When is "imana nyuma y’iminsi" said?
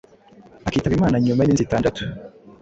0.97-1.63